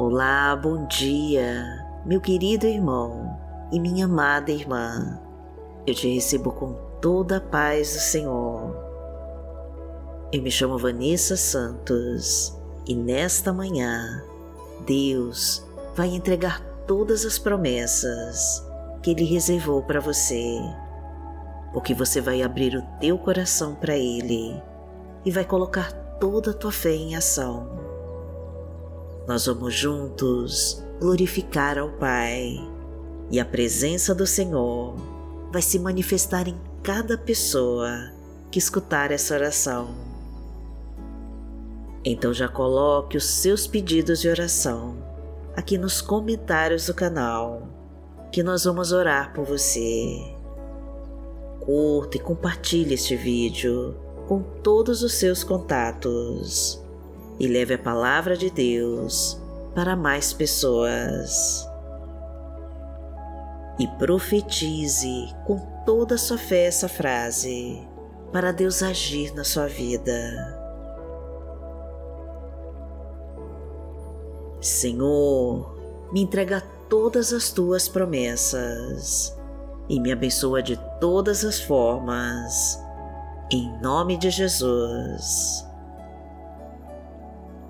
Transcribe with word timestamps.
Olá, 0.00 0.54
bom 0.54 0.86
dia, 0.86 1.84
meu 2.06 2.20
querido 2.20 2.68
irmão 2.68 3.36
e 3.72 3.80
minha 3.80 4.04
amada 4.04 4.52
irmã. 4.52 5.20
Eu 5.84 5.92
te 5.92 6.14
recebo 6.14 6.52
com 6.52 6.72
toda 7.00 7.38
a 7.38 7.40
paz 7.40 7.94
do 7.94 7.98
Senhor. 7.98 8.76
Eu 10.32 10.40
me 10.40 10.52
chamo 10.52 10.78
Vanessa 10.78 11.36
Santos 11.36 12.56
e 12.86 12.94
nesta 12.94 13.52
manhã 13.52 14.22
Deus 14.86 15.66
vai 15.96 16.14
entregar 16.14 16.60
todas 16.86 17.24
as 17.24 17.36
promessas 17.36 18.64
que 19.02 19.10
Ele 19.10 19.24
reservou 19.24 19.82
para 19.82 19.98
você, 19.98 20.60
porque 21.72 21.92
você 21.92 22.20
vai 22.20 22.40
abrir 22.40 22.76
o 22.76 22.86
teu 23.00 23.18
coração 23.18 23.74
para 23.74 23.96
Ele 23.96 24.62
e 25.24 25.32
vai 25.32 25.44
colocar 25.44 25.90
toda 26.20 26.52
a 26.52 26.54
tua 26.54 26.70
fé 26.70 26.94
em 26.94 27.16
ação. 27.16 27.87
Nós 29.28 29.44
vamos 29.44 29.74
juntos 29.74 30.82
glorificar 30.98 31.76
ao 31.76 31.90
Pai 31.90 32.66
e 33.30 33.38
a 33.38 33.44
presença 33.44 34.14
do 34.14 34.26
Senhor 34.26 34.96
vai 35.52 35.60
se 35.60 35.78
manifestar 35.78 36.48
em 36.48 36.58
cada 36.82 37.18
pessoa 37.18 38.10
que 38.50 38.58
escutar 38.58 39.10
essa 39.10 39.34
oração. 39.34 39.94
Então 42.02 42.32
já 42.32 42.48
coloque 42.48 43.18
os 43.18 43.26
seus 43.26 43.66
pedidos 43.66 44.22
de 44.22 44.30
oração 44.30 44.96
aqui 45.54 45.76
nos 45.76 46.00
comentários 46.00 46.86
do 46.86 46.94
canal, 46.94 47.68
que 48.32 48.42
nós 48.42 48.64
vamos 48.64 48.92
orar 48.92 49.34
por 49.34 49.44
você. 49.44 50.34
Curta 51.60 52.16
e 52.16 52.20
compartilhe 52.20 52.94
este 52.94 53.14
vídeo 53.14 53.94
com 54.26 54.42
todos 54.42 55.02
os 55.02 55.12
seus 55.12 55.44
contatos 55.44 56.87
e 57.38 57.46
leve 57.46 57.74
a 57.74 57.78
palavra 57.78 58.36
de 58.36 58.50
Deus 58.50 59.40
para 59.74 59.94
mais 59.94 60.32
pessoas. 60.32 61.66
E 63.78 63.86
profetize 63.98 65.32
com 65.46 65.58
toda 65.86 66.16
a 66.16 66.18
sua 66.18 66.36
fé 66.38 66.66
essa 66.66 66.88
frase 66.88 67.86
para 68.32 68.52
Deus 68.52 68.82
agir 68.82 69.32
na 69.34 69.44
sua 69.44 69.68
vida. 69.68 70.58
Senhor, 74.60 75.76
me 76.12 76.22
entrega 76.22 76.60
todas 76.88 77.32
as 77.32 77.50
tuas 77.50 77.88
promessas 77.88 79.38
e 79.88 80.00
me 80.00 80.10
abençoa 80.10 80.62
de 80.62 80.76
todas 81.00 81.44
as 81.44 81.60
formas 81.60 82.78
em 83.50 83.80
nome 83.80 84.16
de 84.16 84.30
Jesus. 84.30 85.67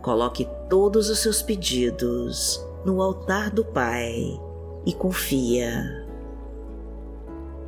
Coloque 0.09 0.49
todos 0.71 1.11
os 1.11 1.19
seus 1.19 1.43
pedidos 1.43 2.67
no 2.83 3.03
altar 3.03 3.51
do 3.51 3.63
Pai 3.63 4.41
e 4.87 4.95
confia. 4.95 6.03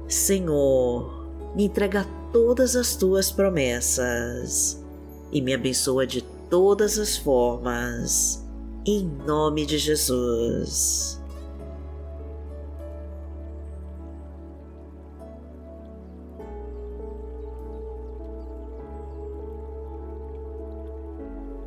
Senhor, 0.09 1.29
me 1.55 1.65
entrega 1.65 2.07
todas 2.33 2.77
as 2.77 2.97
tuas 2.97 3.31
promessas 3.31 4.83
e 5.31 5.43
me 5.43 5.53
abençoa 5.53 6.07
de 6.07 6.23
todas 6.49 6.99
as 6.99 7.15
formas, 7.15 8.43
em 8.87 9.05
nome 9.27 9.67
de 9.67 9.77
Jesus. 9.77 11.20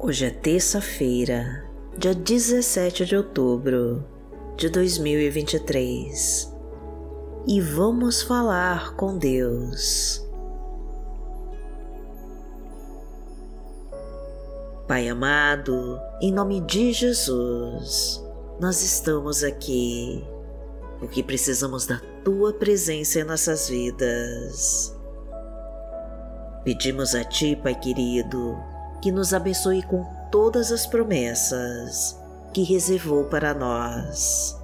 Hoje 0.06 0.26
é 0.26 0.30
terça-feira, 0.30 1.64
dia 1.98 2.14
17 2.14 3.06
de 3.06 3.16
outubro 3.16 4.04
de 4.58 4.68
2023 4.68 6.54
e 7.48 7.62
vamos 7.62 8.22
falar 8.22 8.98
com 8.98 9.18
Deus. 9.18 10.22
Pai 14.90 15.08
amado, 15.08 15.98
em 16.22 16.34
nome 16.34 16.60
de 16.60 16.92
Jesus, 16.92 18.22
nós 18.60 18.84
estamos 18.84 19.42
aqui 19.42 20.22
porque 21.00 21.24
precisamos 21.24 21.86
da 21.86 22.02
Tua 22.26 22.52
presença 22.52 23.22
em 23.22 23.24
nossas 23.24 23.70
vidas. 23.70 24.94
Pedimos 26.66 27.16
a 27.16 27.24
Ti, 27.24 27.56
Pai 27.56 27.74
querido, 27.80 28.73
que 29.04 29.12
nos 29.12 29.34
abençoe 29.34 29.84
com 29.84 30.06
todas 30.32 30.72
as 30.72 30.88
promessas 30.88 32.18
que 32.54 32.64
reservou 32.64 33.26
para 33.26 33.54
nós. 33.54 34.58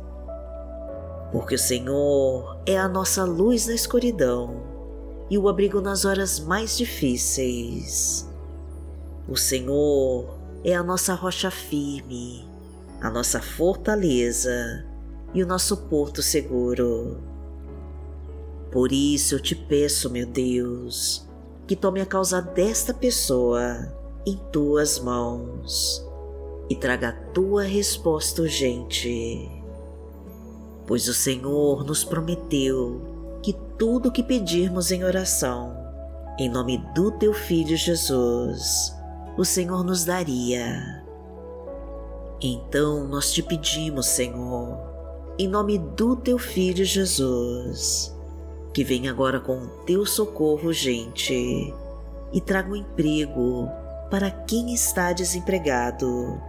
Porque 1.29 1.55
o 1.55 1.59
Senhor 1.59 2.57
é 2.65 2.77
a 2.77 2.87
nossa 2.87 3.25
luz 3.25 3.67
na 3.67 3.73
escuridão 3.73 4.63
e 5.29 5.37
o 5.37 5.49
abrigo 5.49 5.81
nas 5.81 6.05
horas 6.05 6.39
mais 6.39 6.77
difíceis. 6.77 8.29
O 9.27 9.35
Senhor 9.35 10.39
é 10.63 10.73
a 10.73 10.83
nossa 10.83 11.13
rocha 11.15 11.51
firme, 11.51 12.47
a 13.01 13.09
nossa 13.09 13.41
fortaleza 13.41 14.85
e 15.33 15.43
o 15.43 15.47
nosso 15.47 15.75
porto 15.75 16.23
seguro. 16.23 17.17
Por 18.71 18.93
isso 18.93 19.35
eu 19.35 19.39
te 19.41 19.53
peço, 19.53 20.09
meu 20.09 20.25
Deus, 20.25 21.27
que 21.67 21.75
tome 21.75 21.99
a 21.99 22.05
causa 22.05 22.41
desta 22.41 22.93
pessoa 22.93 23.98
em 24.29 24.37
tuas 24.51 24.99
mãos 24.99 26.05
e 26.69 26.75
traga 26.75 27.09
a 27.09 27.31
tua 27.31 27.63
resposta 27.63 28.43
urgente. 28.43 29.49
Pois 30.85 31.07
o 31.07 31.13
Senhor 31.13 31.83
nos 31.83 32.03
prometeu 32.03 33.01
que 33.41 33.53
tudo 33.77 34.09
o 34.09 34.11
que 34.11 34.21
pedirmos 34.21 34.91
em 34.91 35.03
oração, 35.03 35.75
em 36.37 36.47
nome 36.47 36.77
do 36.93 37.11
teu 37.11 37.33
Filho 37.33 37.75
Jesus, 37.75 38.95
o 39.35 39.43
Senhor 39.43 39.83
nos 39.83 40.05
daria. 40.05 41.03
Então 42.39 43.07
nós 43.07 43.33
te 43.33 43.41
pedimos, 43.41 44.05
Senhor, 44.05 44.77
em 45.39 45.47
nome 45.47 45.79
do 45.79 46.15
teu 46.15 46.37
Filho 46.37 46.85
Jesus, 46.85 48.15
que 48.73 48.83
venha 48.83 49.09
agora 49.09 49.39
com 49.39 49.57
o 49.57 49.67
teu 49.85 50.05
socorro 50.05 50.67
urgente 50.67 51.73
e 52.31 52.39
traga 52.39 52.71
um 52.71 52.75
emprego 52.75 53.69
para 54.09 54.31
quem 54.31 54.73
está 54.73 55.13
desempregado. 55.13 56.41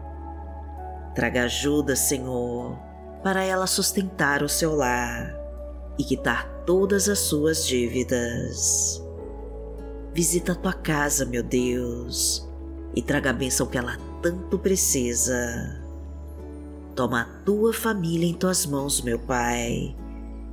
Traga 1.15 1.45
ajuda, 1.45 1.95
Senhor, 1.95 2.79
para 3.23 3.45
ela 3.45 3.67
sustentar 3.67 4.43
o 4.43 4.49
seu 4.49 4.75
lar 4.75 5.37
e 5.99 6.05
quitar 6.05 6.49
todas 6.65 7.09
as 7.09 7.19
suas 7.19 7.67
dívidas. 7.67 9.03
Visita 10.15 10.53
a 10.53 10.55
tua 10.55 10.73
casa, 10.73 11.25
meu 11.25 11.43
Deus, 11.43 12.49
e 12.95 13.03
traga 13.03 13.31
a 13.31 13.35
bênção 13.35 13.67
que 13.67 13.77
ela 13.77 13.97
tanto 14.23 14.59
precisa. 14.59 15.79
Toma 16.95 17.23
a 17.23 17.45
tua 17.45 17.73
família 17.73 18.29
em 18.29 18.35
tuas 18.35 18.67
mãos, 18.67 19.03
meu 19.03 19.19
Pai, 19.19 19.95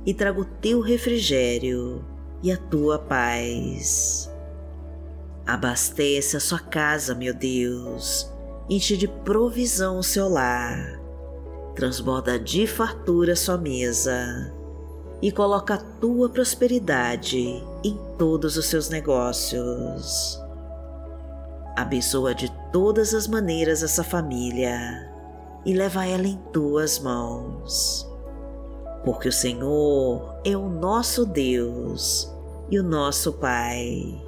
e 0.04 0.14
traga 0.14 0.40
o 0.40 0.44
teu 0.44 0.80
refrigério 0.80 2.04
e 2.42 2.52
a 2.52 2.56
tua 2.56 2.98
paz. 2.98 4.30
Abastece 5.48 6.36
a 6.36 6.40
sua 6.40 6.58
casa, 6.58 7.14
meu 7.14 7.32
Deus, 7.32 8.30
enche 8.68 8.98
de 8.98 9.08
provisão 9.08 9.98
o 9.98 10.02
seu 10.02 10.28
lar, 10.28 11.00
transborda 11.74 12.38
de 12.38 12.66
fartura 12.66 13.34
sua 13.34 13.56
mesa 13.56 14.54
e 15.22 15.32
coloca 15.32 15.76
a 15.76 15.78
tua 15.78 16.28
prosperidade 16.28 17.64
em 17.82 17.98
todos 18.18 18.58
os 18.58 18.66
seus 18.66 18.90
negócios. 18.90 20.38
Abençoa 21.74 22.34
de 22.34 22.52
todas 22.70 23.14
as 23.14 23.26
maneiras 23.26 23.82
essa 23.82 24.04
família 24.04 25.10
e 25.64 25.72
leva 25.72 26.04
ela 26.04 26.26
em 26.26 26.36
tuas 26.52 26.98
mãos. 26.98 28.06
Porque 29.02 29.28
o 29.30 29.32
Senhor 29.32 30.40
é 30.44 30.54
o 30.54 30.68
nosso 30.68 31.24
Deus 31.24 32.30
e 32.70 32.78
o 32.78 32.82
nosso 32.82 33.32
Pai 33.32 34.27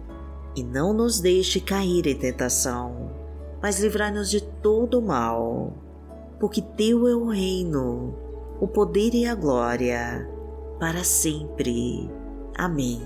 e 0.55 0.63
não 0.63 0.93
nos 0.93 1.19
deixe 1.19 1.59
cair 1.61 2.05
em 2.07 2.15
tentação, 2.15 3.11
mas 3.61 3.79
livrai-nos 3.79 4.29
de 4.29 4.41
todo 4.41 5.01
mal, 5.01 5.73
porque 6.39 6.61
Teu 6.61 7.07
é 7.07 7.15
o 7.15 7.29
reino, 7.29 8.15
o 8.59 8.67
poder 8.67 9.13
e 9.13 9.25
a 9.25 9.35
glória, 9.35 10.27
para 10.79 11.03
sempre. 11.03 12.09
Amém. 12.57 13.01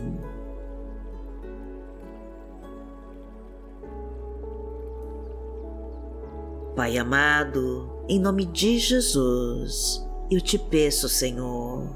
Pai 6.75 6.97
amado, 6.97 7.89
em 8.09 8.19
nome 8.19 8.45
de 8.45 8.79
Jesus, 8.79 10.05
eu 10.29 10.41
te 10.41 10.57
peço, 10.57 11.07
Senhor, 11.07 11.87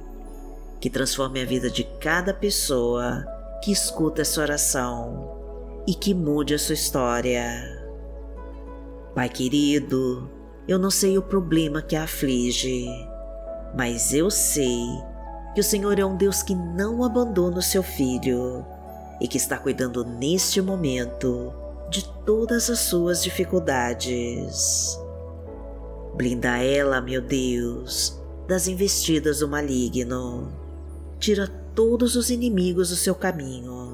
que 0.79 0.89
transforme 0.89 1.41
a 1.41 1.45
vida 1.45 1.69
de 1.69 1.83
cada 1.83 2.33
pessoa 2.33 3.25
que 3.61 3.73
escuta 3.73 4.21
essa 4.21 4.39
oração 4.39 5.38
e 5.87 5.93
que 5.93 6.13
mude 6.13 6.53
a 6.53 6.59
sua 6.59 6.73
história. 6.73 7.79
Pai 9.15 9.29
querido, 9.29 10.29
eu 10.67 10.77
não 10.77 10.91
sei 10.91 11.17
o 11.17 11.21
problema 11.21 11.81
que 11.81 11.95
a 11.95 12.03
aflige, 12.03 12.87
mas 13.75 14.13
eu 14.13 14.29
sei 14.29 14.85
que 15.53 15.61
o 15.61 15.63
Senhor 15.63 15.97
é 15.99 16.05
um 16.05 16.15
Deus 16.15 16.43
que 16.43 16.53
não 16.53 17.03
abandona 17.03 17.57
o 17.57 17.61
seu 17.61 17.81
filho 17.81 18.65
e 19.19 19.27
que 19.27 19.37
está 19.37 19.57
cuidando 19.57 20.05
neste 20.05 20.61
momento 20.61 21.53
de 21.89 22.07
todas 22.23 22.69
as 22.69 22.79
suas 22.79 23.23
dificuldades. 23.23 24.97
Blinda 26.15 26.57
ela, 26.57 27.01
meu 27.01 27.21
Deus, 27.21 28.19
das 28.47 28.67
investidas 28.67 29.39
do 29.39 29.47
maligno. 29.47 30.53
Tira 31.19 31.47
todos 31.73 32.15
os 32.15 32.29
inimigos 32.29 32.89
do 32.89 32.95
seu 32.95 33.15
caminho. 33.15 33.88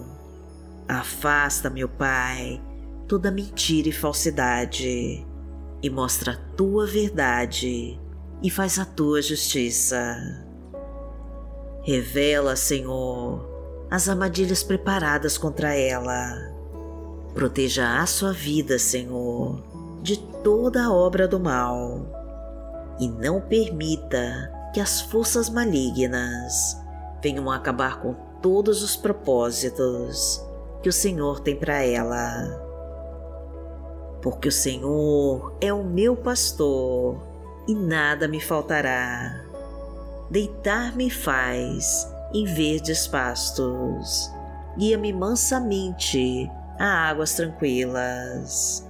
Afasta, 0.87 1.69
meu 1.69 1.89
Pai, 1.89 2.61
toda 3.07 3.31
mentira 3.31 3.89
e 3.89 3.91
falsidade 3.91 5.25
e 5.81 5.89
mostra 5.89 6.33
a 6.33 6.55
tua 6.55 6.85
verdade 6.85 7.99
e 8.41 8.49
faz 8.51 8.77
a 8.77 8.85
tua 8.85 9.21
justiça. 9.21 10.15
Revela, 11.81 12.55
Senhor, 12.55 13.47
as 13.89 14.07
armadilhas 14.07 14.63
preparadas 14.63 15.37
contra 15.37 15.73
ela. 15.73 16.53
Proteja 17.33 17.99
a 17.99 18.05
sua 18.05 18.31
vida, 18.31 18.77
Senhor, 18.77 19.63
de 20.03 20.17
toda 20.43 20.85
a 20.85 20.93
obra 20.93 21.27
do 21.27 21.39
mal 21.39 22.05
e 22.99 23.07
não 23.07 23.41
permita 23.41 24.51
que 24.71 24.79
as 24.79 25.01
forças 25.01 25.49
malignas 25.49 26.77
venham 27.23 27.49
acabar 27.49 28.01
com 28.01 28.13
todos 28.41 28.83
os 28.83 28.95
propósitos 28.95 30.44
que 30.85 30.89
o 30.89 30.93
Senhor 30.93 31.39
tem 31.39 31.55
para 31.55 31.81
ela. 31.81 32.61
Porque 34.21 34.49
o 34.49 34.51
Senhor 34.51 35.57
é 35.59 35.73
o 35.73 35.83
meu 35.83 36.15
pastor 36.15 37.19
e 37.67 37.73
nada 37.73 38.27
me 38.27 38.39
faltará. 38.39 39.43
Deitar-me 40.29 41.09
faz 41.09 42.07
em 42.31 42.45
verdes 42.45 43.07
pastos, 43.07 44.29
guia-me 44.77 45.11
mansamente 45.11 46.47
a 46.77 47.09
águas 47.09 47.33
tranquilas. 47.33 48.87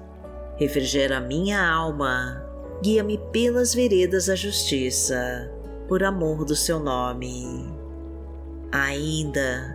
Refrigera 0.58 1.22
minha 1.22 1.66
alma, 1.66 2.46
guia-me 2.84 3.18
pelas 3.32 3.74
veredas 3.74 4.26
da 4.26 4.36
justiça, 4.36 5.50
por 5.88 6.04
amor 6.04 6.44
do 6.44 6.58
seu 6.58 6.78
nome. 6.78 7.74
Ainda 8.70 9.75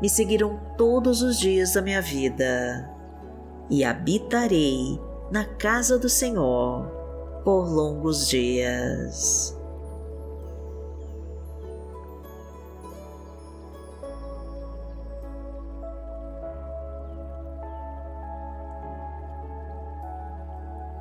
me 0.00 0.08
seguirão 0.08 0.60
todos 0.76 1.22
os 1.22 1.38
dias 1.38 1.74
da 1.74 1.82
minha 1.82 2.02
vida 2.02 2.90
e 3.70 3.84
habitarei 3.84 5.00
na 5.30 5.44
casa 5.44 5.98
do 5.98 6.08
Senhor 6.08 6.86
por 7.44 7.68
longos 7.68 8.28
dias. 8.28 9.58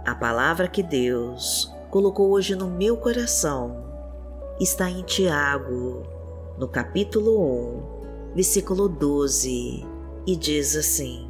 A 0.06 0.16
palavra 0.16 0.68
que 0.68 0.84
Deus 0.84 1.74
colocou 1.90 2.32
hoje 2.32 2.56
no 2.56 2.68
meu 2.68 2.98
coração 2.98 3.84
está 4.60 4.90
em 4.90 5.02
Tiago, 5.04 6.04
no 6.58 6.68
capítulo 6.68 7.40
1, 7.40 7.93
versículo 8.36 8.90
12, 8.90 9.86
e 10.26 10.36
diz 10.36 10.76
assim: 10.76 11.30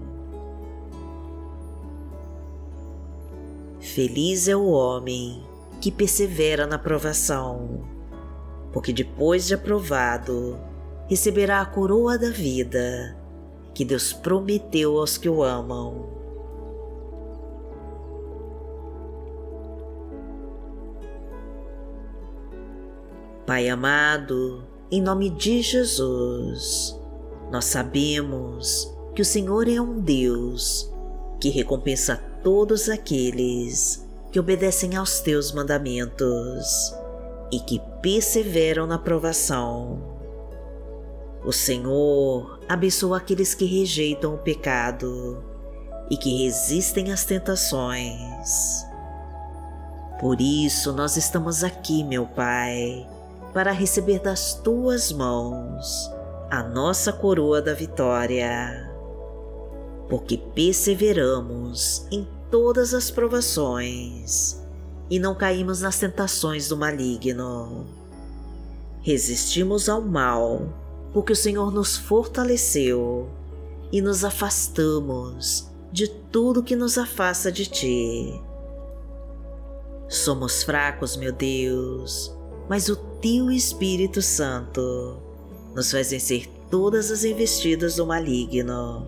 Feliz 3.80 4.48
é 4.48 4.56
o 4.56 4.70
homem 4.70 5.44
que 5.82 5.92
persevera 5.92 6.66
na 6.66 6.80
provação, 6.80 7.82
porque 8.72 8.94
depois 8.94 9.46
de 9.46 9.54
aprovado, 9.54 10.58
receberá 11.08 11.62
a 11.62 11.66
coroa 11.66 12.18
da 12.18 12.30
vida 12.30 13.18
que 13.74 13.84
Deus 13.84 14.14
prometeu 14.14 14.98
aos 14.98 15.18
que 15.18 15.28
o 15.28 15.44
amam. 15.44 16.08
Pai 23.46 23.68
amado, 23.68 24.64
em 24.94 25.02
nome 25.02 25.32
de 25.32 25.60
Jesus, 25.64 26.96
nós 27.52 27.66
sabemos 27.66 28.96
que 29.16 29.24
o 29.24 29.26
Senhor 29.26 29.68
é 29.68 29.82
um 29.82 30.00
Deus 30.00 30.88
que 31.42 31.50
recompensa 31.50 32.18
todos 32.44 32.88
aqueles 32.88 34.08
que 34.32 34.40
obedecem 34.40 34.96
aos 34.96 35.20
teus 35.20 35.52
mandamentos 35.52 36.94
e 37.52 37.60
que 37.62 37.82
perseveram 38.04 38.86
na 38.86 39.00
provação. 39.00 40.00
O 41.44 41.52
Senhor 41.52 42.60
abençoa 42.70 43.18
aqueles 43.18 43.56
que 43.56 43.66
rejeitam 43.66 44.36
o 44.36 44.44
pecado 44.44 45.44
e 46.08 46.16
que 46.16 46.44
resistem 46.44 47.12
às 47.12 47.26
tentações. 47.26 48.86
Por 50.20 50.40
isso 50.40 50.94
nós 50.94 51.18
estamos 51.18 51.64
aqui, 51.64 52.04
meu 52.04 52.28
Pai, 52.28 53.08
para 53.54 53.72
receber 53.72 54.20
das 54.20 54.56
tuas 54.56 55.12
mãos 55.12 56.12
a 56.50 56.64
nossa 56.64 57.14
coroa 57.14 57.62
da 57.62 57.74
vitória. 57.74 58.92
Porque 60.10 60.38
perseveramos 60.38 62.06
em 62.12 62.28
todas 62.50 62.94
as 62.94 63.10
provações 63.10 64.62
e 65.10 65.20
não 65.20 65.36
caímos 65.36 65.82
nas 65.82 66.00
tentações 66.00 66.68
do 66.68 66.78
maligno. 66.78 67.86
Resistimos 69.02 69.90
ao 69.90 70.02
mal, 70.02 70.70
porque 71.14 71.34
o 71.34 71.36
Senhor 71.36 71.72
nos 71.72 71.98
fortaleceu 71.98 73.30
e 73.92 74.02
nos 74.02 74.24
afastamos 74.24 75.68
de 75.92 76.08
tudo 76.08 76.64
que 76.64 76.76
nos 76.76 76.98
afasta 76.98 77.52
de 77.52 77.66
Ti. 77.68 78.42
Somos 80.08 80.64
fracos, 80.64 81.16
meu 81.16 81.32
Deus, 81.32 82.36
mas 82.70 82.90
o 82.90 82.96
Teu 82.96 83.52
Espírito 83.52 84.22
Santo 84.22 85.18
nos 85.76 85.92
faz 85.92 86.12
vencer 86.12 86.48
todas 86.70 87.12
as 87.12 87.24
investidas 87.24 87.96
do 87.96 88.06
maligno. 88.06 89.08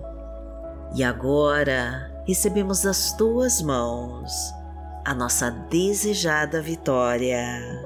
E 0.96 1.04
agora 1.04 2.24
recebemos 2.26 2.82
das 2.82 3.14
Tuas 3.14 3.62
mãos 3.62 4.32
a 5.04 5.14
nossa 5.14 5.50
desejada 5.50 6.62
vitória. 6.62 7.86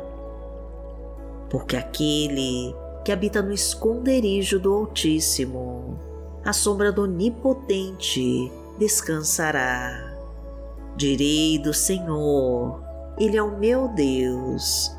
Porque 1.49 1.75
aquele 1.75 2.75
que 3.03 3.11
habita 3.11 3.41
no 3.41 3.51
esconderijo 3.51 4.59
do 4.59 4.73
Altíssimo, 4.73 5.99
a 6.45 6.53
sombra 6.53 6.91
do 6.91 7.03
Onipotente 7.03 8.51
descansará. 8.77 10.15
Direi 10.95 11.57
do 11.59 11.73
Senhor, 11.73 12.83
Ele 13.17 13.37
é 13.37 13.43
o 13.43 13.57
meu 13.57 13.87
Deus 13.89 14.98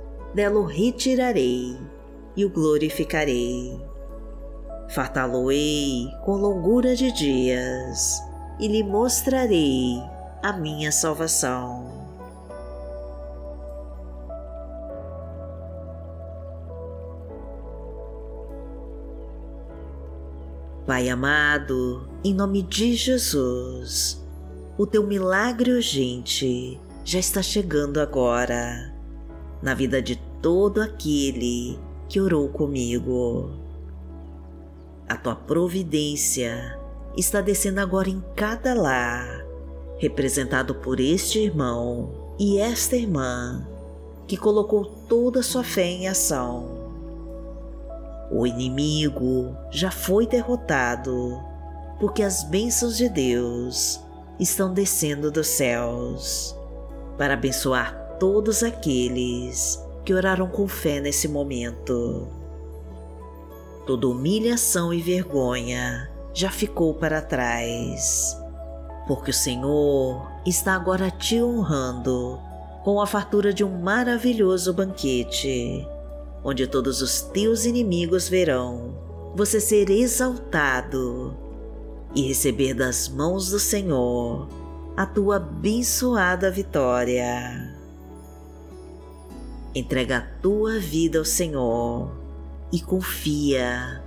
dela 0.33 0.59
o 0.59 0.65
retirarei 0.65 1.77
e 2.35 2.45
o 2.45 2.49
glorificarei. 2.49 3.79
Fartá-lo-ei 4.89 6.07
com 6.25 6.33
longura 6.33 6.95
de 6.95 7.11
dias 7.11 8.21
e 8.59 8.67
lhe 8.67 8.83
mostrarei 8.83 10.01
a 10.43 10.53
minha 10.53 10.91
salvação. 10.91 12.01
Pai 20.85 21.07
amado, 21.09 22.09
em 22.23 22.33
nome 22.33 22.63
de 22.63 22.95
Jesus, 22.95 24.21
o 24.77 24.85
teu 24.85 25.05
milagre 25.05 25.71
urgente 25.71 26.79
já 27.05 27.19
está 27.19 27.41
chegando 27.41 27.99
agora 27.99 28.90
na 29.61 29.73
vida 29.73 30.01
de 30.01 30.15
todo 30.41 30.81
aquele 30.81 31.79
que 32.09 32.19
orou 32.19 32.49
comigo. 32.49 33.51
A 35.07 35.15
tua 35.15 35.35
providência 35.35 36.79
está 37.17 37.41
descendo 37.41 37.79
agora 37.79 38.09
em 38.09 38.23
cada 38.35 38.73
lar, 38.73 39.45
representado 39.97 40.75
por 40.75 40.99
este 40.99 41.39
irmão 41.39 42.35
e 42.39 42.57
esta 42.57 42.95
irmã 42.95 43.67
que 44.27 44.37
colocou 44.37 44.85
toda 44.85 45.41
a 45.41 45.43
sua 45.43 45.63
fé 45.63 45.85
em 45.85 46.07
ação 46.07 46.81
o 48.31 48.47
inimigo 48.47 49.55
já 49.69 49.91
foi 49.91 50.25
derrotado, 50.25 51.37
porque 51.99 52.23
as 52.23 52.43
bênçãos 52.43 52.95
de 52.95 53.09
Deus 53.09 53.99
estão 54.39 54.73
descendo 54.73 55.29
dos 55.29 55.47
céus 55.47 56.55
para 57.17 57.33
abençoar 57.33 58.00
todos 58.21 58.61
aqueles 58.61 59.83
que 60.05 60.13
oraram 60.13 60.47
com 60.47 60.67
fé 60.67 60.99
nesse 60.99 61.27
momento. 61.27 62.27
Toda 63.87 64.07
humilhação 64.07 64.93
e 64.93 65.01
vergonha 65.01 66.07
já 66.31 66.51
ficou 66.51 66.93
para 66.93 67.19
trás, 67.19 68.37
porque 69.07 69.31
o 69.31 69.33
Senhor 69.33 70.21
está 70.45 70.75
agora 70.75 71.09
te 71.09 71.41
honrando 71.41 72.39
com 72.83 73.01
a 73.01 73.07
fartura 73.07 73.51
de 73.51 73.63
um 73.63 73.81
maravilhoso 73.81 74.71
banquete 74.71 75.83
onde 76.43 76.67
todos 76.67 77.01
os 77.01 77.23
teus 77.23 77.65
inimigos 77.65 78.29
verão 78.29 78.95
você 79.35 79.59
ser 79.59 79.89
exaltado 79.89 81.35
e 82.13 82.21
receber 82.27 82.75
das 82.75 83.09
mãos 83.09 83.49
do 83.49 83.57
Senhor 83.57 84.47
a 84.95 85.07
tua 85.07 85.37
abençoada 85.37 86.51
vitória. 86.51 87.80
Entrega 89.73 90.17
a 90.17 90.41
tua 90.41 90.79
vida 90.79 91.19
ao 91.19 91.25
Senhor 91.25 92.11
e 92.71 92.79
confia, 92.81 94.03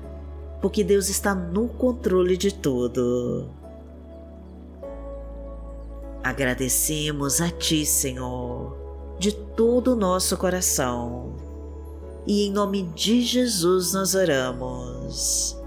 porque 0.61 0.85
Deus 0.85 1.09
está 1.09 1.35
no 1.35 1.69
controle 1.69 2.37
de 2.37 2.53
tudo. 2.53 3.49
Agradecemos 6.23 7.41
a 7.41 7.51
Ti, 7.51 7.85
Senhor, 7.85 8.77
de 9.19 9.33
todo 9.33 9.93
o 9.93 9.97
nosso 9.97 10.37
coração 10.37 11.35
e 12.27 12.47
em 12.47 12.51
nome 12.51 12.85
de 12.95 13.23
Jesus 13.23 13.93
nós 13.93 14.15
oramos. 14.15 15.63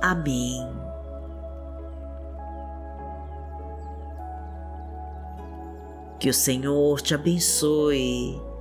Amém. 0.00 0.66
Que 6.18 6.28
o 6.28 6.34
Senhor 6.34 7.00
te 7.00 7.14
abençoe, 7.14 8.40